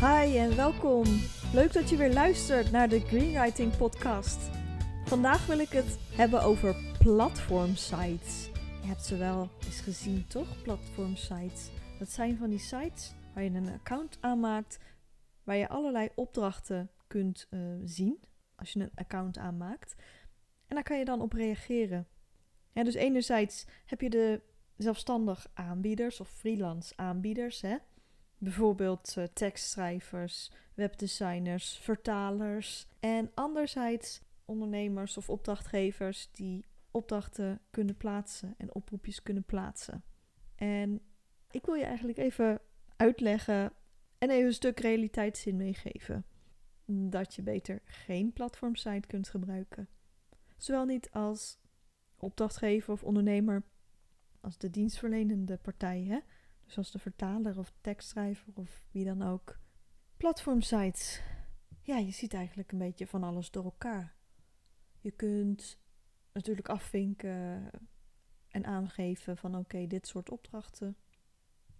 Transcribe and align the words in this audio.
Hi 0.00 0.36
en 0.38 0.56
welkom. 0.56 1.04
Leuk 1.52 1.72
dat 1.72 1.90
je 1.90 1.96
weer 1.96 2.12
luistert 2.12 2.70
naar 2.70 2.88
de 2.88 3.00
Greenwriting 3.00 3.76
Podcast. 3.76 4.50
Vandaag 5.04 5.46
wil 5.46 5.58
ik 5.58 5.68
het 5.68 5.98
hebben 6.10 6.42
over 6.42 6.76
platformsites. 6.98 8.50
Je 8.80 8.86
hebt 8.86 9.04
ze 9.04 9.16
wel 9.16 9.50
eens 9.64 9.80
gezien, 9.80 10.26
toch? 10.26 10.62
Platformsites. 10.62 11.70
Dat 11.98 12.10
zijn 12.10 12.36
van 12.36 12.50
die 12.50 12.58
sites 12.58 13.14
waar 13.34 13.44
je 13.44 13.50
een 13.50 13.68
account 13.68 14.18
aanmaakt, 14.20 14.78
waar 15.44 15.56
je 15.56 15.68
allerlei 15.68 16.08
opdrachten 16.14 16.90
kunt 17.06 17.46
uh, 17.50 17.60
zien 17.84 18.20
als 18.56 18.72
je 18.72 18.80
een 18.80 18.90
account 18.94 19.38
aanmaakt. 19.38 19.94
En 20.66 20.74
daar 20.74 20.84
kan 20.84 20.98
je 20.98 21.04
dan 21.04 21.20
op 21.20 21.32
reageren. 21.32 22.06
Dus 22.72 22.94
enerzijds 22.94 23.66
heb 23.86 24.00
je 24.00 24.10
de 24.10 24.40
zelfstandig 24.76 25.46
aanbieders 25.54 26.20
of 26.20 26.28
freelance 26.28 26.92
aanbieders. 26.96 27.60
Hè? 27.60 27.76
Bijvoorbeeld 28.38 29.14
uh, 29.18 29.24
tekstschrijvers, 29.24 30.50
webdesigners, 30.74 31.78
vertalers. 31.78 32.86
En 33.00 33.30
anderzijds 33.34 34.20
ondernemers 34.44 35.16
of 35.16 35.30
opdrachtgevers 35.30 36.28
die 36.32 36.64
opdrachten 36.90 37.60
kunnen 37.70 37.96
plaatsen 37.96 38.54
en 38.58 38.74
oproepjes 38.74 39.22
kunnen 39.22 39.44
plaatsen. 39.44 40.04
En 40.54 41.00
ik 41.50 41.66
wil 41.66 41.74
je 41.74 41.84
eigenlijk 41.84 42.18
even 42.18 42.60
uitleggen 42.96 43.72
en 44.18 44.30
even 44.30 44.46
een 44.46 44.52
stuk 44.52 44.80
realiteitszin 44.80 45.56
meegeven. 45.56 46.24
Dat 46.86 47.34
je 47.34 47.42
beter 47.42 47.80
geen 47.84 48.32
platformsite 48.32 49.06
kunt 49.06 49.28
gebruiken. 49.28 49.88
Zowel 50.56 50.84
niet 50.84 51.10
als 51.10 51.58
opdrachtgever 52.16 52.92
of 52.92 53.04
ondernemer 53.04 53.62
als 54.40 54.58
de 54.58 54.70
dienstverlenende 54.70 55.56
partij. 55.56 56.04
Hè? 56.04 56.18
Dus 56.66 56.76
als 56.76 56.90
de 56.90 56.98
vertaler 56.98 57.58
of 57.58 57.72
tekstschrijver 57.80 58.52
of 58.54 58.86
wie 58.90 59.04
dan 59.04 59.22
ook. 59.22 59.58
Platformsites. 60.16 61.22
Ja, 61.82 61.96
je 61.96 62.10
ziet 62.10 62.34
eigenlijk 62.34 62.72
een 62.72 62.78
beetje 62.78 63.06
van 63.06 63.22
alles 63.22 63.50
door 63.50 63.64
elkaar. 63.64 64.14
Je 65.00 65.10
kunt 65.10 65.78
natuurlijk 66.32 66.68
afvinken 66.68 67.70
en 68.48 68.64
aangeven 68.64 69.36
van 69.36 69.56
oké, 69.56 69.86
dit 69.86 70.06
soort 70.06 70.30
opdrachten. 70.30 70.96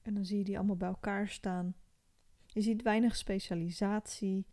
En 0.02 0.14
dan 0.14 0.24
zie 0.24 0.38
je 0.38 0.44
die 0.44 0.56
allemaal 0.56 0.76
bij 0.76 0.88
elkaar 0.88 1.28
staan. 1.28 1.74
Je 2.46 2.60
ziet 2.60 2.82
weinig 2.82 3.16
specialisatie. 3.16 4.46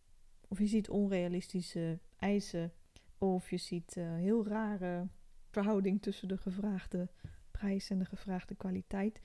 Of 0.48 0.60
je 0.60 0.68
ziet 0.68 0.90
onrealistische 0.90 2.00
eisen. 2.18 2.74
Of 3.18 3.50
je 3.50 3.58
ziet 3.58 3.96
uh, 3.96 4.16
heel 4.16 4.48
rare 4.48 5.08
verhouding 5.50 6.02
tussen 6.02 6.28
de 6.28 6.38
gevraagde 6.38 7.10
prijs 7.52 7.90
en 7.90 8.00
de 8.00 8.06
gevraagde 8.06 8.56
kwaliteit. 8.56 9.20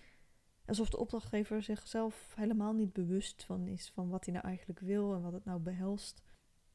Alsof 0.69 0.89
de 0.89 0.99
opdrachtgever 0.99 1.63
zichzelf 1.63 2.33
helemaal 2.37 2.73
niet 2.73 2.93
bewust 2.93 3.45
van 3.45 3.67
is 3.67 3.91
van 3.95 4.09
wat 4.09 4.25
hij 4.25 4.35
nou 4.35 4.47
eigenlijk 4.47 4.81
wil 4.81 5.15
en 5.15 5.23
wat 5.23 5.33
het 5.33 5.45
nou 5.45 5.61
behelst. 5.61 6.23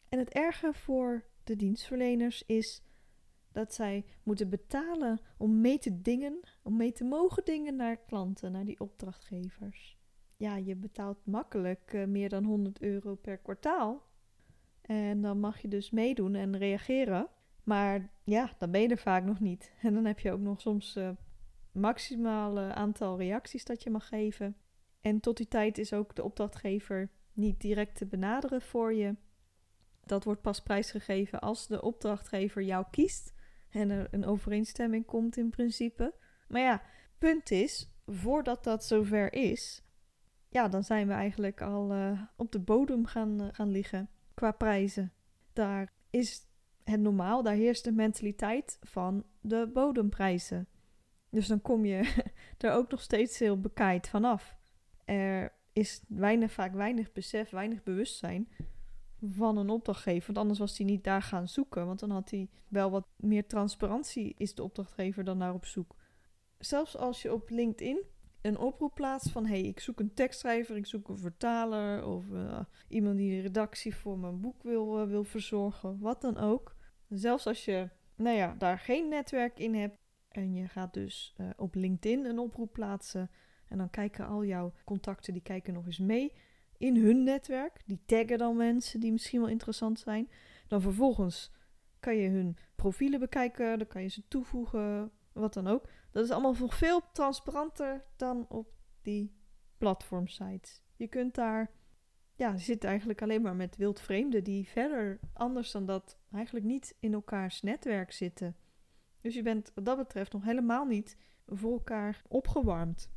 En 0.10 0.20
het 0.20 0.30
erge 0.30 0.74
voor 0.74 1.26
de 1.44 1.56
dienstverleners 1.56 2.44
is 2.46 2.84
dat 3.52 3.74
zij 3.74 4.06
moeten 4.24 4.50
betalen 4.50 5.20
om 5.38 5.62
mee 5.62 5.80
te 5.80 6.02
dingen, 6.02 6.40
om 6.62 6.78
mee 6.78 6.92
te 6.92 7.04
mogen 7.04 7.46
dingen 7.46 7.76
naar 7.76 7.98
klanten, 7.98 8.52
naar 8.52 8.66
die 8.66 8.80
opdrachtgevers. 8.80 9.98
Ja, 10.38 10.56
je 10.56 10.76
betaalt 10.76 11.26
makkelijk 11.26 11.94
uh, 11.94 12.06
meer 12.06 12.30
dan 12.30 12.44
100 12.44 12.82
euro 12.82 13.16
per 13.16 13.38
kwartaal. 13.38 14.04
En 14.82 15.22
dan 15.22 15.40
mag 15.40 15.62
je 15.62 15.68
dus 15.68 15.92
meedoen 15.92 16.36
en 16.36 16.58
reageren. 16.58 17.28
Maar 17.64 18.10
ja, 18.24 18.52
dan 18.58 18.72
ben 18.72 18.82
je 18.82 18.88
er 18.88 18.98
vaak 18.98 19.24
nog 19.24 19.40
niet. 19.40 19.74
En 19.82 19.94
dan 19.94 20.06
heb 20.06 20.20
je 20.20 20.32
ook 20.32 20.40
nog 20.40 20.62
soms 20.62 20.96
uh, 20.96 21.10
maximale 21.74 22.74
aantal 22.74 23.18
reacties 23.18 23.66
dat 23.66 23.84
je 23.84 23.90
mag 23.90 24.08
geven. 24.08 24.58
En 25.02 25.20
tot 25.20 25.38
die 25.38 25.48
tijd 25.48 25.78
is 25.78 25.94
ook 25.94 26.16
de 26.16 26.24
opdrachtgever 26.24 27.10
niet 27.34 27.62
direct 27.62 27.96
te 27.96 28.06
benaderen 28.06 28.62
voor 28.62 28.94
je. 28.94 29.16
Dat 30.06 30.24
wordt 30.24 30.42
pas 30.42 30.62
prijsgegeven 30.62 31.40
als 31.40 31.68
de 31.68 31.82
opdrachtgever 31.82 32.62
jou 32.62 32.86
kiest 32.92 33.34
en 33.70 33.90
er 33.90 34.08
een 34.12 34.26
overeenstemming 34.26 35.06
komt 35.06 35.38
in 35.38 35.50
principe. 35.50 36.14
Maar 36.48 36.62
ja, 36.62 36.82
punt 37.18 37.52
is, 37.52 37.92
voordat 38.06 38.64
dat 38.64 38.86
zover 38.86 39.34
is, 39.34 39.84
ja, 40.50 40.68
dan 40.68 40.84
zijn 40.84 41.08
we 41.08 41.14
eigenlijk 41.14 41.62
al 41.62 41.94
uh, 41.94 42.22
op 42.36 42.52
de 42.52 42.60
bodem 42.60 43.06
gaan, 43.06 43.42
uh, 43.42 43.48
gaan 43.52 43.72
liggen 43.72 44.10
qua 44.34 44.52
prijzen. 44.52 45.14
Daar 45.54 45.94
is 46.10 46.48
het 46.84 47.00
normaal, 47.00 47.44
daar 47.44 47.54
heerst 47.54 47.84
de 47.84 47.92
mentaliteit 47.92 48.78
van 48.82 49.24
de 49.42 49.70
bodemprijzen. 49.74 50.68
Dus 51.34 51.48
dan 51.48 51.62
kom 51.62 51.86
je 51.86 52.24
er 52.58 52.72
ook 52.72 52.92
nog 52.92 53.02
steeds 53.02 53.40
heel 53.40 53.60
bekaaid 53.60 54.10
vanaf. 54.10 54.58
Er 55.06 55.54
is 55.74 56.02
weinig, 56.08 56.52
vaak 56.52 56.74
weinig 56.74 57.12
besef, 57.12 57.50
weinig 57.50 57.84
bewustzijn 57.84 58.48
van 59.22 59.58
een 59.58 59.70
opdrachtgever. 59.70 60.26
Want 60.26 60.38
anders 60.38 60.60
was 60.60 60.78
hij 60.78 60.86
niet 60.86 61.04
daar 61.04 61.22
gaan 61.22 61.48
zoeken. 61.48 61.86
Want 61.86 62.00
dan 62.00 62.10
had 62.10 62.30
hij 62.30 62.50
wel 62.68 62.92
wat 62.92 63.08
meer 63.16 63.48
transparantie, 63.48 64.36
is 64.38 64.56
de 64.56 64.64
opdrachtgever 64.64 65.24
dan 65.24 65.38
naar 65.38 65.54
op 65.54 65.66
zoek. 65.66 65.96
Zelfs 66.58 66.98
als 66.98 67.22
je 67.22 67.34
op 67.34 67.50
LinkedIn 67.50 68.04
een 68.42 68.58
oproep 68.58 68.94
plaatst 68.94 69.30
van... 69.30 69.46
hey, 69.46 69.62
ik 69.62 69.80
zoek 69.80 70.00
een 70.00 70.14
tekstschrijver, 70.14 70.76
ik 70.76 70.86
zoek 70.86 71.10
een 71.10 71.18
vertaler... 71.18 72.06
of 72.06 72.26
uh, 72.30 72.60
iemand 72.88 73.18
die 73.18 73.36
de 73.36 73.42
redactie 73.42 73.96
voor 73.96 74.20
mijn 74.20 74.42
boek 74.42 74.64
wil, 74.64 75.02
uh, 75.02 75.08
wil 75.08 75.24
verzorgen, 75.24 76.00
wat 76.00 76.22
dan 76.22 76.38
ook. 76.38 76.76
Zelfs 77.10 77.48
als 77.48 77.66
je 77.66 77.90
nou 78.16 78.38
ja, 78.38 78.56
daar 78.58 78.80
geen 78.80 79.10
netwerk 79.10 79.60
in 79.60 79.76
hebt... 79.76 79.98
en 80.36 80.54
je 80.54 80.68
gaat 80.68 80.94
dus 80.94 81.36
uh, 81.38 81.50
op 81.56 81.76
LinkedIn 81.76 82.26
een 82.26 82.40
oproep 82.40 82.74
plaatsen... 82.74 83.32
en 83.68 83.78
dan 83.78 83.90
kijken 83.90 84.28
al 84.28 84.46
jouw 84.46 84.74
contacten, 84.86 85.34
die 85.34 85.42
kijken 85.42 85.74
nog 85.74 85.86
eens 85.86 86.00
mee 86.00 86.34
in 86.78 86.96
hun 86.96 87.24
netwerk. 87.24 87.82
Die 87.86 88.02
taggen 88.06 88.38
dan 88.38 88.58
mensen 88.58 89.00
die 89.00 89.12
misschien 89.12 89.40
wel 89.40 89.50
interessant 89.50 90.00
zijn. 90.00 90.30
Dan 90.68 90.82
vervolgens 90.82 91.52
kan 92.00 92.16
je 92.16 92.30
hun 92.30 92.58
profielen 92.76 93.20
bekijken, 93.20 93.78
dan 93.78 93.88
kan 93.88 94.02
je 94.02 94.08
ze 94.08 94.28
toevoegen, 94.28 95.12
wat 95.32 95.54
dan 95.54 95.68
ook. 95.68 95.90
Dat 96.12 96.24
is 96.24 96.32
allemaal 96.32 96.56
nog 96.60 96.76
veel 96.76 97.02
transparanter 97.12 98.06
dan 98.16 98.46
op 98.50 98.74
die 99.02 99.36
platformsites. 99.78 100.82
Je 100.96 101.08
kunt 101.08 101.36
daar, 101.36 101.72
ja, 102.36 102.58
zit 102.58 102.84
eigenlijk 102.84 103.22
alleen 103.22 103.42
maar 103.42 103.56
met 103.56 103.76
wildvreemden 103.76 104.44
die 104.44 104.68
verder 104.68 105.20
anders 105.34 105.72
dan 105.72 105.86
dat 105.86 106.18
eigenlijk 106.32 106.66
niet 106.66 106.96
in 107.00 107.14
elkaars 107.14 107.62
netwerk 107.62 108.12
zitten. 108.12 108.56
Dus 109.24 109.34
je 109.34 109.42
bent 109.42 109.72
wat 109.76 109.86
dat 109.86 109.98
betreft 109.98 110.34
nog 110.34 110.44
helemaal 110.44 110.86
niet 110.86 111.18
voor 111.46 111.72
elkaar 111.72 112.22
opgewarmd. 112.28 113.10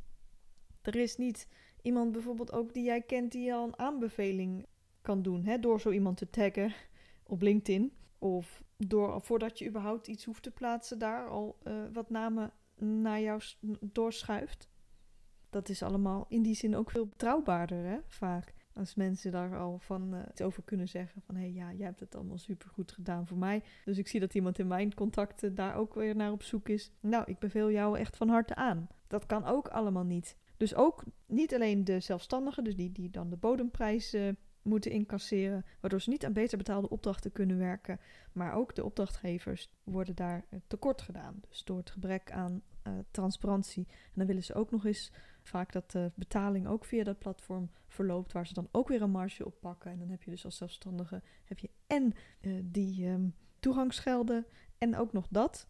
Er 0.81 0.95
is 0.95 1.17
niet 1.17 1.47
iemand 1.81 2.11
bijvoorbeeld 2.11 2.51
ook 2.51 2.73
die 2.73 2.83
jij 2.83 3.01
kent 3.01 3.31
die 3.31 3.53
al 3.53 3.63
een 3.63 3.79
aanbeveling 3.79 4.65
kan 5.01 5.21
doen. 5.21 5.43
Hè, 5.43 5.59
door 5.59 5.81
zo 5.81 5.91
iemand 5.91 6.17
te 6.17 6.29
taggen 6.29 6.73
op 7.33 7.41
LinkedIn. 7.41 7.93
Of 8.19 8.63
door, 8.77 9.21
voordat 9.21 9.59
je 9.59 9.67
überhaupt 9.67 10.07
iets 10.07 10.25
hoeft 10.25 10.43
te 10.43 10.51
plaatsen, 10.51 10.99
daar 10.99 11.29
al 11.29 11.57
uh, 11.63 11.73
wat 11.93 12.09
namen 12.09 12.51
naar 12.75 13.21
jou 13.21 13.41
doorschuift. 13.81 14.69
Dat 15.49 15.69
is 15.69 15.83
allemaal 15.83 16.25
in 16.29 16.41
die 16.41 16.55
zin 16.55 16.75
ook 16.75 16.91
veel 16.91 17.05
betrouwbaarder, 17.05 17.83
hè, 17.83 17.97
vaak. 18.07 18.53
Als 18.77 18.95
mensen 18.95 19.31
daar 19.31 19.57
al 19.57 19.79
van 19.79 20.13
uh, 20.13 20.19
iets 20.31 20.41
over 20.41 20.63
kunnen 20.63 20.87
zeggen. 20.87 21.21
Van 21.21 21.35
hé, 21.35 21.41
hey, 21.41 21.53
ja, 21.53 21.73
jij 21.73 21.85
hebt 21.85 21.99
het 21.99 22.15
allemaal 22.15 22.37
supergoed 22.37 22.91
gedaan 22.91 23.27
voor 23.27 23.37
mij. 23.37 23.63
Dus 23.85 23.97
ik 23.97 24.07
zie 24.07 24.19
dat 24.19 24.33
iemand 24.33 24.59
in 24.59 24.67
mijn 24.67 24.93
contacten 24.93 25.55
daar 25.55 25.75
ook 25.75 25.93
weer 25.93 26.15
naar 26.15 26.31
op 26.31 26.43
zoek 26.43 26.69
is. 26.69 26.91
Nou, 26.99 27.23
ik 27.27 27.39
beveel 27.39 27.71
jou 27.71 27.97
echt 27.97 28.17
van 28.17 28.29
harte 28.29 28.55
aan. 28.55 28.87
Dat 29.07 29.25
kan 29.25 29.45
ook 29.45 29.67
allemaal 29.67 30.03
niet. 30.03 30.37
Dus 30.57 30.75
ook 30.75 31.03
niet 31.25 31.53
alleen 31.53 31.83
de 31.83 31.99
zelfstandigen, 31.99 32.63
dus 32.63 32.75
die, 32.75 32.91
die 32.91 33.09
dan 33.09 33.29
de 33.29 33.37
bodemprijs 33.37 34.13
uh, 34.13 34.29
moeten 34.67 34.91
incasseren, 34.91 35.65
waardoor 35.79 36.01
ze 36.01 36.09
niet 36.09 36.25
aan 36.25 36.33
beter 36.33 36.57
betaalde 36.57 36.89
opdrachten 36.89 37.31
kunnen 37.31 37.57
werken, 37.57 37.99
maar 38.31 38.53
ook 38.53 38.75
de 38.75 38.85
opdrachtgevers 38.85 39.69
worden 39.83 40.15
daar 40.15 40.45
uh, 40.49 40.59
tekort 40.67 41.01
gedaan. 41.01 41.41
Dus 41.49 41.63
door 41.63 41.77
het 41.77 41.89
gebrek 41.89 42.31
aan 42.31 42.61
uh, 42.87 42.93
transparantie. 43.11 43.87
En 43.87 44.13
dan 44.13 44.25
willen 44.25 44.43
ze 44.43 44.53
ook 44.53 44.71
nog 44.71 44.85
eens 44.85 45.11
vaak 45.41 45.71
dat 45.71 45.91
de 45.91 46.11
betaling 46.15 46.67
ook 46.67 46.85
via 46.85 47.03
dat 47.03 47.19
platform 47.19 47.69
verloopt, 47.87 48.33
waar 48.33 48.47
ze 48.47 48.53
dan 48.53 48.67
ook 48.71 48.87
weer 48.87 49.01
een 49.01 49.11
marge 49.11 49.45
op 49.45 49.59
pakken. 49.59 49.91
En 49.91 49.99
dan 49.99 50.09
heb 50.09 50.23
je 50.23 50.31
dus 50.31 50.45
als 50.45 50.57
zelfstandige 50.57 51.21
heb 51.45 51.59
je 51.59 51.69
en 51.87 52.13
die 52.63 53.07
um, 53.07 53.35
toegangsgelden 53.59 54.45
en 54.77 54.95
ook 54.95 55.13
nog 55.13 55.27
dat. 55.29 55.67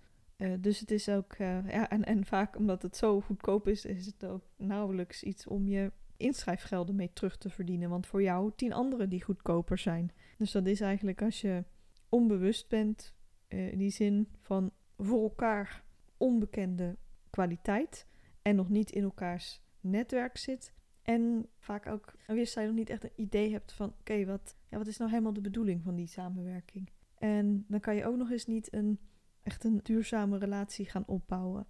Dus 0.59 0.79
het 0.79 0.91
is 0.91 1.09
ook, 1.09 1.35
ja, 1.35 1.89
en, 1.89 2.03
en 2.03 2.25
vaak 2.25 2.57
omdat 2.57 2.81
het 2.81 2.97
zo 2.97 3.21
goedkoop 3.21 3.67
is, 3.67 3.85
is 3.85 4.05
het 4.05 4.25
ook 4.25 4.43
nauwelijks 4.55 5.23
iets 5.23 5.47
om 5.47 5.67
je 5.67 5.91
inschrijfgelden 6.17 6.95
mee 6.95 7.13
terug 7.13 7.37
te 7.37 7.49
verdienen. 7.49 7.89
Want 7.89 8.07
voor 8.07 8.21
jou 8.21 8.51
tien 8.55 8.73
anderen 8.73 9.09
die 9.09 9.23
goedkoper 9.23 9.77
zijn. 9.77 10.11
Dus 10.37 10.51
dat 10.51 10.65
is 10.65 10.81
eigenlijk 10.81 11.21
als 11.21 11.41
je 11.41 11.63
onbewust 12.09 12.69
bent, 12.69 13.15
uh, 13.49 13.71
in 13.71 13.77
die 13.77 13.89
zin 13.89 14.27
van 14.41 14.71
voor 14.97 15.21
elkaar 15.21 15.83
onbekende 16.17 16.97
kwaliteit 17.29 18.07
en 18.41 18.55
nog 18.55 18.69
niet 18.69 18.91
in 18.91 19.03
elkaars 19.03 19.61
netwerk 19.79 20.37
zit. 20.37 20.73
En 21.01 21.49
vaak 21.59 21.87
ook 21.87 22.13
weerszijdig 22.27 22.71
nog 22.71 22.79
niet 22.79 22.89
echt 22.89 23.03
een 23.03 23.21
idee 23.21 23.51
hebt 23.51 23.71
van 23.71 23.93
oké, 23.99 24.25
wat, 24.25 24.57
ja, 24.69 24.77
wat 24.77 24.87
is 24.87 24.97
nou 24.97 25.09
helemaal 25.09 25.33
de 25.33 25.41
bedoeling 25.41 25.83
van 25.83 25.95
die 25.95 26.07
samenwerking? 26.07 26.89
En 27.17 27.65
dan 27.67 27.79
kan 27.79 27.95
je 27.95 28.05
ook 28.05 28.17
nog 28.17 28.31
eens 28.31 28.45
niet 28.45 28.73
een 28.73 28.99
echt 29.43 29.63
een 29.63 29.79
duurzame 29.83 30.37
relatie 30.37 30.85
gaan 30.85 31.07
opbouwen. 31.07 31.67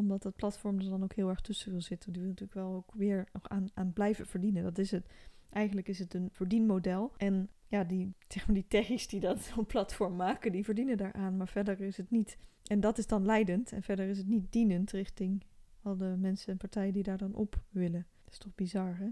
Omdat 0.00 0.22
dat 0.22 0.36
platform 0.36 0.78
er 0.78 0.88
dan 0.88 1.02
ook 1.02 1.14
heel 1.14 1.28
erg 1.28 1.40
tussen 1.40 1.70
wil 1.70 1.80
zitten. 1.80 2.12
Die 2.12 2.22
wil 2.22 2.30
natuurlijk 2.30 2.58
wel 2.58 2.74
ook 2.74 2.92
weer 2.94 3.28
aan, 3.42 3.68
aan 3.74 3.92
blijven 3.92 4.26
verdienen. 4.26 4.62
Dat 4.62 4.78
is 4.78 4.90
het. 4.90 5.06
Eigenlijk 5.50 5.88
is 5.88 5.98
het 5.98 6.14
een 6.14 6.28
verdienmodel. 6.32 7.12
En 7.16 7.48
ja, 7.66 7.84
die, 7.84 8.14
zeg 8.28 8.46
maar 8.46 8.54
die 8.54 8.68
techies 8.68 9.08
die 9.08 9.20
dat 9.20 9.40
zo'n 9.54 9.66
platform 9.66 10.16
maken, 10.16 10.52
die 10.52 10.64
verdienen 10.64 10.96
daaraan. 10.96 11.36
Maar 11.36 11.48
verder 11.48 11.80
is 11.80 11.96
het 11.96 12.10
niet. 12.10 12.38
En 12.64 12.80
dat 12.80 12.98
is 12.98 13.06
dan 13.06 13.24
leidend. 13.24 13.72
En 13.72 13.82
verder 13.82 14.08
is 14.08 14.18
het 14.18 14.26
niet 14.26 14.52
dienend 14.52 14.90
richting 14.90 15.44
al 15.82 15.96
de 15.96 16.16
mensen 16.18 16.52
en 16.52 16.58
partijen 16.58 16.92
die 16.92 17.02
daar 17.02 17.18
dan 17.18 17.34
op 17.34 17.62
willen. 17.70 18.06
Dat 18.24 18.32
is 18.32 18.38
toch 18.38 18.54
bizar, 18.54 18.96
hè? 18.98 19.08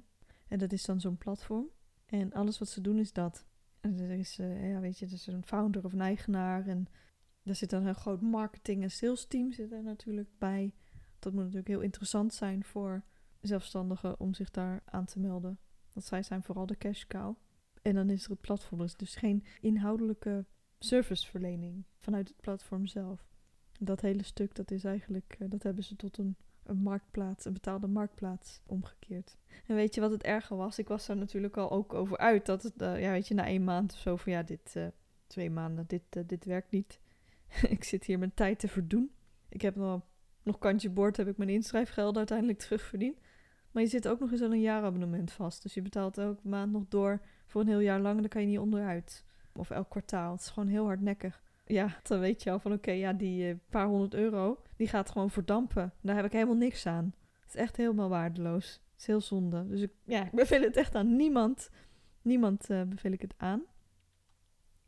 En 0.49 0.59
dat 0.59 0.73
is 0.73 0.85
dan 0.85 1.01
zo'n 1.01 1.19
platform. 1.19 1.69
En 2.07 2.33
alles 2.33 2.59
wat 2.59 2.69
ze 2.69 2.81
doen 2.81 2.99
is 2.99 3.13
dat. 3.13 3.47
En 3.81 3.99
er 3.99 4.11
is, 4.11 4.39
uh, 4.39 4.71
ja, 4.71 4.81
weet 4.81 4.99
je, 4.99 5.07
er 5.07 5.13
is 5.13 5.27
een 5.27 5.45
founder 5.45 5.85
of 5.85 5.93
een 5.93 6.01
eigenaar. 6.01 6.67
En 6.67 6.87
daar 7.49 7.57
zit 7.57 7.71
dan 7.71 7.87
een 7.87 7.95
groot 7.95 8.21
marketing- 8.21 8.83
en 8.83 8.91
sales 8.91 9.27
team 9.27 9.53
zit 9.53 9.73
er 9.73 9.83
natuurlijk 9.83 10.29
bij. 10.39 10.75
Dat 11.19 11.33
moet 11.33 11.43
natuurlijk 11.43 11.69
heel 11.69 11.81
interessant 11.81 12.35
zijn 12.35 12.65
voor 12.65 13.03
zelfstandigen 13.41 14.21
om 14.21 14.35
zich 14.35 14.51
daar 14.51 14.83
aan 14.85 15.05
te 15.05 15.21
melden. 15.21 15.59
Want 15.93 16.07
zij 16.07 16.23
zijn 16.23 16.43
vooral 16.43 16.67
de 16.67 16.77
cash 16.77 17.05
cow. 17.05 17.37
En 17.83 17.95
dan 17.95 18.11
is 18.11 18.25
er 18.25 18.31
het 18.31 18.41
platform. 18.41 18.81
Dus, 18.81 18.97
dus 18.97 19.17
geen 19.17 19.45
inhoudelijke 19.61 20.45
serviceverlening 20.79 21.85
vanuit 21.99 22.29
het 22.29 22.41
platform 22.41 22.87
zelf. 22.87 23.27
Dat 23.81 24.01
hele 24.01 24.23
stuk, 24.23 24.55
dat 24.55 24.71
is 24.71 24.85
eigenlijk, 24.85 25.37
uh, 25.39 25.51
dat 25.51 25.63
hebben 25.63 25.85
ze 25.85 25.97
tot 25.97 26.19
een, 26.19 26.37
een 26.63 26.77
marktplaats, 26.77 27.45
een 27.45 27.53
betaalde 27.53 27.87
marktplaats 27.87 28.61
omgekeerd. 28.67 29.37
En 29.67 29.75
weet 29.75 29.95
je 29.95 30.01
wat 30.01 30.11
het 30.11 30.23
erger 30.23 30.57
was? 30.57 30.79
Ik 30.79 30.89
was 30.89 31.07
daar 31.07 31.17
natuurlijk 31.17 31.57
al 31.57 31.71
ook 31.71 31.95
over 31.95 32.19
uit. 32.19 32.47
Dat 32.47 32.63
het, 32.63 32.83
uh, 32.83 33.01
ja, 33.01 33.11
weet 33.11 33.29
je, 33.29 33.35
na 33.35 33.47
één 33.47 33.65
maand 33.65 33.93
of 33.93 33.99
zo 33.99 34.17
van 34.17 34.33
ja, 34.33 34.43
dit, 34.43 34.75
uh, 34.77 34.87
twee 35.27 35.51
maanden, 35.51 35.87
dit, 35.87 36.29
dit 36.29 36.45
werkt 36.45 36.71
niet. 36.71 37.01
ik 37.77 37.85
zit 37.85 38.05
hier 38.05 38.19
mijn 38.19 38.35
tijd 38.35 38.59
te 38.59 38.69
verdoen. 38.69 39.11
Ik 39.49 39.63
heb 39.63 39.77
nog, 39.77 40.03
nog 40.43 40.59
kantje 40.59 40.91
boord, 40.91 41.17
heb 41.17 41.29
ik 41.29 41.37
mijn 41.37 41.51
inschrijfgeld 41.51 42.17
uiteindelijk 42.17 42.59
terugverdiend. 42.59 43.19
Maar 43.71 43.83
je 43.83 43.89
zit 43.89 44.09
ook 44.09 44.21
nog 44.21 44.31
eens 44.33 44.43
aan 44.43 44.53
een 44.53 44.61
jaarabonnement 44.61 45.33
vast. 45.33 45.63
Dus 45.63 45.75
je 45.75 45.83
betaalt 45.83 46.19
elke 46.19 46.49
maand 46.49 46.73
nog 46.73 46.85
door 46.89 47.21
voor 47.47 47.61
een 47.61 47.69
heel 47.69 47.79
jaar 47.79 48.01
lang. 48.01 48.21
Dan 48.21 48.29
kan 48.29 48.41
je 48.41 48.47
niet 48.47 48.59
onderuit. 48.59 49.25
Of 49.53 49.71
elk 49.71 49.91
kwartaal. 49.91 50.33
Het 50.33 50.41
is 50.41 50.49
gewoon 50.49 50.69
heel 50.69 50.85
hardnekkig. 50.85 51.43
Ja, 51.65 52.01
dan 52.03 52.21
weet 52.21 52.43
je 52.43 52.51
al 52.51 52.59
van 52.59 52.73
oké, 52.73 52.91
ja, 52.91 53.13
die 53.13 53.49
uh, 53.49 53.55
paar 53.71 53.87
honderd 53.87 54.15
euro, 54.15 54.63
die 54.77 54.89
gaat 54.89 55.11
gewoon 55.11 55.31
verdampen. 55.31 55.93
Daar 56.01 56.17
heb 56.17 56.25
ik 56.25 56.33
helemaal 56.33 56.57
niks 56.57 56.87
aan. 56.87 57.15
Het 57.41 57.49
is 57.49 57.61
echt 57.61 57.77
helemaal 57.77 58.09
waardeloos. 58.09 58.73
Het 58.73 59.01
is 59.01 59.07
heel 59.07 59.21
zonde. 59.21 59.67
Dus 59.67 59.81
ik, 59.81 59.91
ja, 60.05 60.25
ik 60.25 60.33
beveel 60.33 60.63
het 60.63 60.77
echt 60.77 60.95
aan 60.95 61.17
niemand. 61.17 61.71
Niemand 62.23 62.71
uh, 62.71 62.83
beveel 62.83 63.13
ik 63.13 63.21
het 63.21 63.35
aan. 63.37 63.63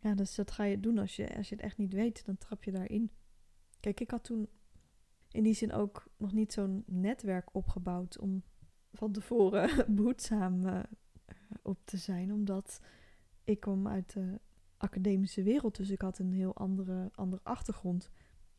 Ja, 0.01 0.15
dus 0.15 0.35
dat 0.35 0.51
ga 0.51 0.65
je 0.65 0.81
doen 0.81 0.99
als 0.99 1.17
je, 1.17 1.37
als 1.37 1.49
je 1.49 1.55
het 1.55 1.65
echt 1.65 1.77
niet 1.77 1.93
weet. 1.93 2.25
Dan 2.25 2.39
trap 2.39 2.65
je 2.65 2.71
daarin. 2.71 3.11
Kijk, 3.81 4.01
ik 4.01 4.11
had 4.11 4.25
toen 4.25 4.49
in 5.31 5.43
die 5.43 5.55
zin 5.55 5.73
ook 5.73 6.07
nog 6.17 6.33
niet 6.33 6.53
zo'n 6.53 6.83
netwerk 6.87 7.55
opgebouwd 7.55 8.19
om 8.19 8.43
van 8.93 9.13
tevoren 9.13 9.85
behoedzaam 9.97 10.67
uh, 10.67 10.81
op 11.63 11.79
te 11.85 11.97
zijn. 11.97 12.33
Omdat 12.33 12.81
ik 13.45 13.61
kwam 13.61 13.89
uit 13.89 14.13
de 14.13 14.41
academische 14.77 15.43
wereld, 15.43 15.77
dus 15.77 15.91
ik 15.91 16.01
had 16.01 16.19
een 16.19 16.33
heel 16.33 16.57
andere, 16.57 17.11
andere 17.15 17.43
achtergrond. 17.45 18.11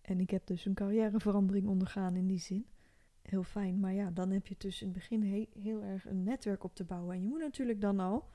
En 0.01 0.19
ik 0.19 0.29
heb 0.29 0.45
dus 0.45 0.65
een 0.65 0.73
carrièreverandering 0.73 1.67
ondergaan 1.67 2.15
in 2.15 2.27
die 2.27 2.39
zin. 2.39 2.65
Heel 3.21 3.43
fijn, 3.43 3.79
maar 3.79 3.93
ja, 3.93 4.11
dan 4.11 4.31
heb 4.31 4.47
je 4.47 4.55
dus 4.57 4.81
in 4.81 4.87
het 4.87 4.97
begin 4.97 5.23
he 5.23 5.47
heel 5.53 5.83
erg 5.83 6.05
een 6.05 6.23
netwerk 6.23 6.63
op 6.63 6.75
te 6.75 6.83
bouwen. 6.83 7.15
En 7.15 7.21
je 7.21 7.27
moet 7.27 7.39
natuurlijk 7.39 7.81
dan 7.81 7.99
al 7.99 8.29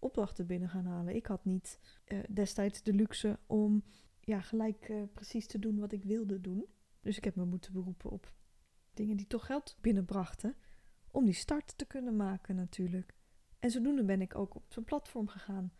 opdrachten 0.00 0.46
binnen 0.46 0.68
gaan 0.68 0.86
halen. 0.86 1.14
Ik 1.14 1.26
had 1.26 1.44
niet 1.44 1.78
uh, 2.06 2.18
destijds 2.30 2.82
de 2.82 2.92
luxe 2.92 3.38
om 3.46 3.84
ja, 4.20 4.40
gelijk 4.40 4.88
uh, 4.88 5.02
precies 5.14 5.46
te 5.46 5.58
doen 5.58 5.78
wat 5.78 5.92
ik 5.92 6.04
wilde 6.04 6.40
doen. 6.40 6.66
Dus 7.00 7.16
ik 7.16 7.24
heb 7.24 7.34
me 7.34 7.44
moeten 7.44 7.72
beroepen 7.72 8.10
op 8.10 8.32
dingen 8.94 9.16
die 9.16 9.26
toch 9.26 9.46
geld 9.46 9.76
binnenbrachten. 9.80 10.56
Om 11.10 11.24
die 11.24 11.34
start 11.34 11.78
te 11.78 11.84
kunnen 11.84 12.16
maken 12.16 12.54
natuurlijk. 12.54 13.14
En 13.58 13.70
zodoende 13.70 14.04
ben 14.04 14.20
ik 14.20 14.34
ook 14.34 14.54
op 14.54 14.64
zo'n 14.68 14.84
platform 14.84 15.28
gegaan. 15.28 15.72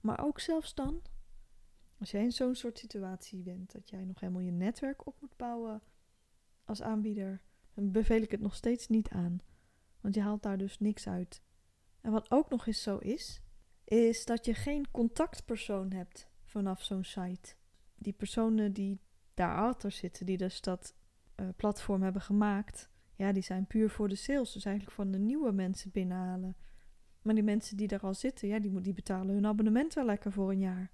Maar 0.00 0.24
ook 0.24 0.40
zelfs 0.40 0.74
dan, 0.74 1.02
als 1.98 2.10
jij 2.10 2.22
in 2.22 2.32
zo'n 2.32 2.54
soort 2.54 2.78
situatie 2.78 3.42
bent, 3.42 3.72
dat 3.72 3.90
jij 3.90 4.04
nog 4.04 4.20
helemaal 4.20 4.42
je 4.42 4.50
netwerk 4.50 5.06
op 5.06 5.20
moet 5.20 5.36
bouwen 5.36 5.82
als 6.64 6.82
aanbieder, 6.82 7.40
dan 7.74 7.90
beveel 7.90 8.22
ik 8.22 8.30
het 8.30 8.40
nog 8.40 8.54
steeds 8.54 8.88
niet 8.88 9.08
aan. 9.08 9.40
Want 10.00 10.14
je 10.14 10.20
haalt 10.20 10.42
daar 10.42 10.58
dus 10.58 10.78
niks 10.78 11.08
uit. 11.08 11.42
En 12.00 12.12
wat 12.12 12.30
ook 12.30 12.50
nog 12.50 12.66
eens 12.66 12.82
zo 12.82 12.96
is, 12.96 13.40
is 13.84 14.24
dat 14.24 14.44
je 14.44 14.54
geen 14.54 14.90
contactpersoon 14.90 15.92
hebt 15.92 16.28
vanaf 16.44 16.82
zo'n 16.82 17.04
site. 17.04 17.54
Die 17.94 18.12
personen 18.12 18.72
die 18.72 19.00
daarachter 19.34 19.90
zitten, 19.90 20.26
die 20.26 20.36
dus 20.36 20.60
dat 20.60 20.94
uh, 21.36 21.48
platform 21.56 22.02
hebben 22.02 22.22
gemaakt, 22.22 22.90
ja, 23.18 23.32
die 23.32 23.42
zijn 23.42 23.66
puur 23.66 23.90
voor 23.90 24.08
de 24.08 24.14
sales. 24.14 24.52
Dus 24.52 24.64
eigenlijk 24.64 24.96
van 24.96 25.10
de 25.10 25.18
nieuwe 25.18 25.52
mensen 25.52 25.90
binnenhalen. 25.90 26.56
Maar 27.22 27.34
die 27.34 27.42
mensen 27.42 27.76
die 27.76 27.88
daar 27.88 28.00
al 28.00 28.14
zitten, 28.14 28.48
ja, 28.48 28.58
die, 28.58 28.80
die 28.80 28.94
betalen 28.94 29.34
hun 29.34 29.46
abonnement 29.46 29.94
wel 29.94 30.04
lekker 30.04 30.32
voor 30.32 30.50
een 30.50 30.58
jaar. 30.58 30.90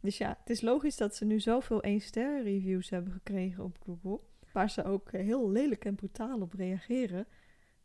Dus 0.00 0.18
ja, 0.18 0.36
het 0.40 0.50
is 0.50 0.60
logisch 0.60 0.96
dat 0.96 1.16
ze 1.16 1.24
nu 1.24 1.40
zoveel 1.40 1.84
1-sterren 1.86 2.42
reviews 2.42 2.90
hebben 2.90 3.12
gekregen 3.12 3.64
op 3.64 3.78
Google. 3.82 4.20
Waar 4.52 4.70
ze 4.70 4.84
ook 4.84 5.12
heel 5.12 5.50
lelijk 5.50 5.84
en 5.84 5.94
brutaal 5.94 6.40
op 6.40 6.52
reageren. 6.52 7.26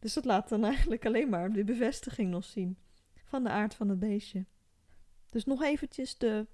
Dus 0.02 0.14
dat 0.14 0.26
laat 0.26 0.50
dan 0.50 0.64
eigenlijk 0.66 1.06
alleen 1.06 1.30
maar 1.30 1.52
de 1.52 1.64
bevestiging 1.64 2.30
nog 2.30 2.44
zien 2.44 2.78
van 3.24 3.44
de 3.44 3.50
aard 3.50 3.74
van 3.74 3.90
het 3.90 4.00
beestje. 4.00 4.46
Dus 5.30 5.46
nog 5.46 5.64
eventjes 5.64 6.18
de 6.18 6.48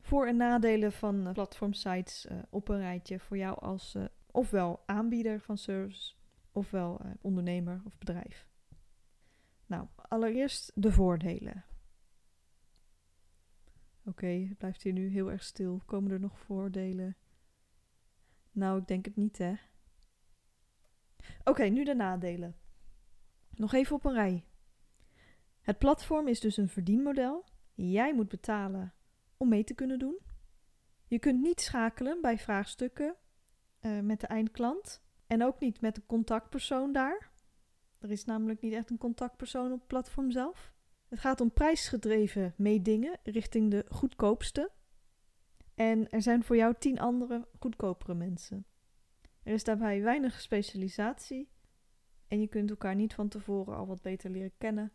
voor- 0.00 0.26
en 0.26 0.36
nadelen 0.36 0.92
van 0.92 1.26
uh, 1.26 1.32
platformsites 1.32 2.26
uh, 2.26 2.38
op 2.50 2.68
een 2.68 2.78
rijtje 2.78 3.18
voor 3.18 3.36
jou 3.36 3.60
als 3.60 3.94
uh, 3.94 4.04
ofwel 4.30 4.82
aanbieder 4.86 5.40
van 5.40 5.58
service, 5.58 6.14
ofwel 6.52 7.00
ondernemer 7.20 7.82
of 7.84 7.98
bedrijf. 7.98 8.48
Nou, 9.66 9.86
allereerst 9.94 10.72
de 10.74 10.92
voordelen. 10.92 11.64
Oké, 14.04 14.26
het 14.26 14.58
blijft 14.58 14.82
hier 14.82 14.92
nu 14.92 15.08
heel 15.08 15.30
erg 15.30 15.42
stil. 15.42 15.82
Komen 15.84 16.10
er 16.10 16.20
nog 16.20 16.38
voordelen? 16.38 17.16
Nou, 18.50 18.80
ik 18.80 18.86
denk 18.86 19.04
het 19.04 19.16
niet, 19.16 19.38
hè. 19.38 19.54
Oké, 21.44 21.64
nu 21.64 21.84
de 21.84 21.94
nadelen. 21.94 22.56
Nog 23.50 23.72
even 23.72 23.96
op 23.96 24.04
een 24.04 24.12
rij. 24.12 24.44
Het 25.60 25.78
platform 25.78 26.28
is 26.28 26.40
dus 26.40 26.56
een 26.56 26.68
verdienmodel. 26.68 27.44
Jij 27.74 28.14
moet 28.14 28.28
betalen 28.28 28.94
om 29.36 29.48
mee 29.48 29.64
te 29.64 29.74
kunnen 29.74 29.98
doen. 29.98 30.18
Je 31.06 31.18
kunt 31.18 31.40
niet 31.40 31.60
schakelen 31.60 32.20
bij 32.20 32.38
vraagstukken 32.38 33.16
uh, 33.80 34.00
met 34.00 34.20
de 34.20 34.26
eindklant. 34.26 35.02
En 35.26 35.44
ook 35.44 35.60
niet 35.60 35.80
met 35.80 35.94
de 35.94 36.02
contactpersoon 36.06 36.92
daar. 36.92 37.30
Er 38.00 38.10
is 38.10 38.24
namelijk 38.24 38.60
niet 38.60 38.72
echt 38.72 38.90
een 38.90 38.98
contactpersoon 38.98 39.72
op 39.72 39.78
het 39.78 39.86
platform 39.86 40.30
zelf. 40.30 40.72
Het 41.08 41.18
gaat 41.18 41.40
om 41.40 41.52
prijsgedreven 41.52 42.54
meedingen 42.56 43.18
richting 43.22 43.70
de 43.70 43.84
goedkoopste. 43.88 44.70
En 45.74 46.10
er 46.10 46.22
zijn 46.22 46.44
voor 46.44 46.56
jou 46.56 46.74
tien 46.78 47.00
andere 47.00 47.48
goedkopere 47.58 48.14
mensen. 48.14 48.66
Er 49.42 49.52
is 49.52 49.64
daarbij 49.64 50.02
weinig 50.02 50.40
specialisatie. 50.40 51.50
En 52.28 52.40
je 52.40 52.46
kunt 52.46 52.70
elkaar 52.70 52.94
niet 52.94 53.14
van 53.14 53.28
tevoren 53.28 53.76
al 53.76 53.86
wat 53.86 54.02
beter 54.02 54.30
leren 54.30 54.56
kennen. 54.58 54.92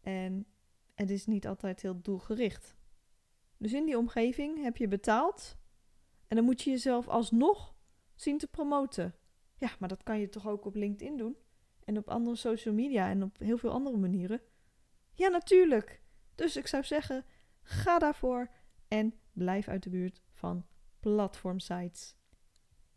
En 0.00 0.46
het 0.94 1.10
is 1.10 1.26
niet 1.26 1.46
altijd 1.46 1.82
heel 1.82 2.00
doelgericht. 2.02 2.76
Dus 3.56 3.72
in 3.72 3.84
die 3.84 3.98
omgeving 3.98 4.62
heb 4.62 4.76
je 4.76 4.88
betaald. 4.88 5.56
En 6.28 6.36
dan 6.36 6.44
moet 6.44 6.62
je 6.62 6.70
jezelf 6.70 7.08
alsnog 7.08 7.74
zien 8.14 8.38
te 8.38 8.46
promoten. 8.46 9.14
Ja, 9.58 9.70
maar 9.78 9.88
dat 9.88 10.02
kan 10.02 10.18
je 10.18 10.28
toch 10.28 10.48
ook 10.48 10.64
op 10.64 10.74
LinkedIn 10.74 11.16
doen? 11.16 11.36
En 11.84 11.98
op 11.98 12.08
andere 12.08 12.36
social 12.36 12.74
media 12.74 13.08
en 13.08 13.22
op 13.22 13.38
heel 13.38 13.58
veel 13.58 13.70
andere 13.70 13.96
manieren. 13.96 14.40
Ja, 15.12 15.28
natuurlijk. 15.28 16.02
Dus 16.34 16.56
ik 16.56 16.66
zou 16.66 16.84
zeggen, 16.84 17.24
ga 17.62 17.98
daarvoor 17.98 18.50
en 18.88 19.14
blijf 19.32 19.68
uit 19.68 19.82
de 19.82 19.90
buurt 19.90 20.22
van 20.32 20.66
platformsites. 21.00 22.16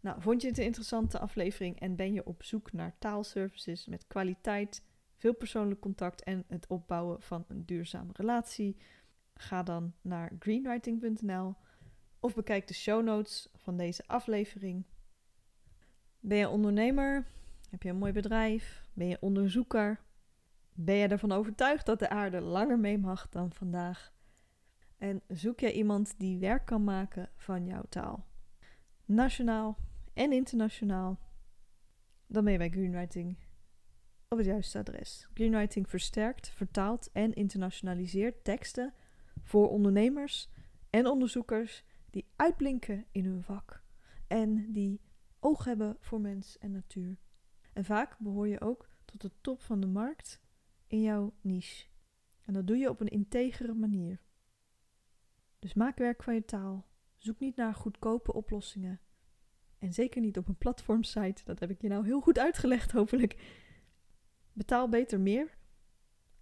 Nou, 0.01 0.21
vond 0.21 0.41
je 0.41 0.47
het 0.47 0.57
een 0.57 0.63
interessante 0.63 1.19
aflevering 1.19 1.79
en 1.79 1.95
ben 1.95 2.13
je 2.13 2.25
op 2.25 2.43
zoek 2.43 2.71
naar 2.71 2.95
taalservices 2.99 3.85
met 3.85 4.07
kwaliteit, 4.07 4.83
veel 5.15 5.33
persoonlijk 5.33 5.79
contact 5.79 6.23
en 6.23 6.43
het 6.47 6.67
opbouwen 6.67 7.21
van 7.21 7.45
een 7.47 7.65
duurzame 7.65 8.11
relatie? 8.13 8.77
Ga 9.33 9.63
dan 9.63 9.93
naar 10.01 10.31
greenwriting.nl 10.39 11.55
of 12.19 12.35
bekijk 12.35 12.67
de 12.67 12.73
show 12.73 13.03
notes 13.03 13.49
van 13.55 13.77
deze 13.77 14.03
aflevering. 14.07 14.85
Ben 16.19 16.37
je 16.37 16.49
ondernemer? 16.49 17.25
Heb 17.69 17.83
je 17.83 17.89
een 17.89 17.97
mooi 17.97 18.11
bedrijf? 18.11 18.87
Ben 18.93 19.07
je 19.07 19.17
onderzoeker? 19.21 19.99
Ben 20.73 20.95
je 20.95 21.07
ervan 21.07 21.31
overtuigd 21.31 21.85
dat 21.85 21.99
de 21.99 22.09
aarde 22.09 22.41
langer 22.41 22.79
mee 22.79 22.97
mag 22.97 23.29
dan 23.29 23.53
vandaag? 23.53 24.13
En 24.97 25.21
zoek 25.27 25.59
je 25.59 25.73
iemand 25.73 26.13
die 26.17 26.37
werk 26.37 26.65
kan 26.65 26.83
maken 26.83 27.29
van 27.35 27.65
jouw 27.65 27.83
taal? 27.89 28.25
Nationaal 29.05 29.77
en 30.13 30.31
internationaal? 30.31 31.19
Dan 32.27 32.43
ben 32.43 32.51
je 32.51 32.57
bij 32.57 32.69
Greenwriting 32.69 33.37
op 34.27 34.37
het 34.37 34.47
juiste 34.47 34.77
adres. 34.77 35.27
Greenwriting 35.33 35.89
versterkt, 35.89 36.49
vertaalt 36.49 37.11
en 37.11 37.33
internationaliseert 37.33 38.43
teksten 38.43 38.93
voor 39.41 39.69
ondernemers 39.69 40.49
en 40.89 41.07
onderzoekers 41.07 41.83
die 42.09 42.27
uitblinken 42.35 43.05
in 43.11 43.25
hun 43.25 43.43
vak 43.43 43.83
en 44.27 44.71
die 44.71 45.01
oog 45.39 45.63
hebben 45.63 45.97
voor 45.99 46.21
mens 46.21 46.57
en 46.57 46.71
natuur. 46.71 47.17
En 47.73 47.85
vaak 47.85 48.17
behoor 48.19 48.47
je 48.47 48.61
ook 48.61 48.89
tot 49.05 49.21
de 49.21 49.31
top 49.41 49.61
van 49.61 49.79
de 49.79 49.87
markt 49.87 50.41
in 50.87 51.01
jouw 51.01 51.33
niche. 51.41 51.87
En 52.41 52.53
dat 52.53 52.67
doe 52.67 52.77
je 52.77 52.89
op 52.89 52.99
een 52.99 53.07
integere 53.07 53.73
manier. 53.73 54.21
Dus 55.59 55.73
maak 55.73 55.97
werk 55.97 56.23
van 56.23 56.33
je 56.33 56.45
taal. 56.45 56.87
Zoek 57.17 57.39
niet 57.39 57.55
naar 57.55 57.73
goedkope 57.73 58.33
oplossingen. 58.33 58.99
En 59.79 59.93
zeker 59.93 60.21
niet 60.21 60.37
op 60.37 60.47
een 60.47 60.57
platformsite. 60.57 61.43
Dat 61.45 61.59
heb 61.59 61.69
ik 61.69 61.81
je 61.81 61.87
nou 61.87 62.05
heel 62.05 62.21
goed 62.21 62.39
uitgelegd, 62.39 62.91
hopelijk. 62.91 63.35
Betaal 64.53 64.89
beter 64.89 65.19
meer. 65.19 65.57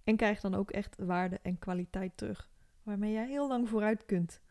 En 0.03 0.15
krijg 0.15 0.39
dan 0.39 0.55
ook 0.55 0.71
echt 0.71 0.95
waarde 0.97 1.39
en 1.41 1.59
kwaliteit 1.59 2.17
terug. 2.17 2.49
Waarmee 2.83 3.11
jij 3.11 3.27
heel 3.27 3.47
lang 3.47 3.69
vooruit 3.69 4.05
kunt. 4.05 4.41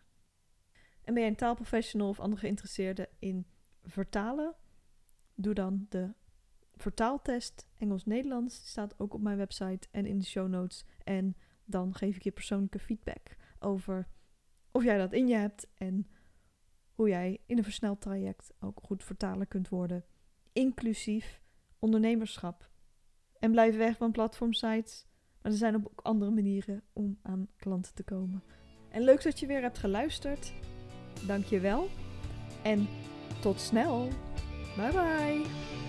En 1.03 1.15
ben 1.15 1.23
jij 1.23 1.31
een 1.31 1.37
taalprofessional 1.37 2.09
of 2.09 2.21
andere 2.21 2.41
geïnteresseerde 2.41 3.09
in 3.19 3.47
vertalen? 3.83 4.55
Doe 5.35 5.55
dan 5.55 5.87
de 5.89 6.13
vertaaltest 6.75 7.67
Engels-Nederlands. 7.77 8.69
staat 8.69 8.99
ook 8.99 9.15
op 9.15 9.21
mijn 9.21 9.37
website 9.37 9.89
en 9.91 10.07
in 10.07 10.19
de 10.19 10.25
show 10.25 10.49
notes. 10.49 10.85
En 11.05 11.37
dan 11.65 11.95
geef 11.95 12.17
ik 12.17 12.23
je 12.23 12.31
persoonlijke 12.31 12.79
feedback 12.79 13.37
over 13.59 14.09
of 14.71 14.85
jij 14.85 14.99
dat 14.99 15.13
in 15.13 15.27
je 15.27 15.35
hebt 15.35 15.67
en 15.75 16.07
hoe 16.97 17.09
jij 17.09 17.41
in 17.47 17.59
een 17.59 17.65
versneld 17.65 18.01
traject 18.01 18.53
ook 18.61 18.81
goed 18.83 19.05
vertaler 19.05 19.47
kunt 19.47 19.69
worden, 19.69 20.05
inclusief 20.53 21.41
ondernemerschap. 21.79 22.71
En 23.39 23.51
blijf 23.51 23.77
weg 23.77 23.97
van 23.97 24.13
platformsites, 24.13 25.07
maar 25.43 25.53
er 25.53 25.59
zijn 25.59 25.77
ook 25.77 26.01
andere 26.03 26.31
manieren 26.31 26.83
om 26.93 27.19
aan 27.23 27.49
klanten 27.57 27.95
te 27.95 28.03
komen. 28.03 28.43
En 28.89 29.03
leuk 29.03 29.23
dat 29.23 29.41
je 29.41 29.47
weer 29.47 29.63
hebt 29.63 29.79
geluisterd. 29.79 30.53
Dank 31.27 31.45
je 31.45 31.61
wel 31.61 31.89
en 32.63 32.89
tot 33.41 33.61
snel. 33.61 34.09
Bye 34.77 34.93
bye. 34.93 35.86